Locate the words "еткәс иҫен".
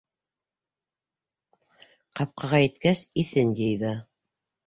2.63-3.55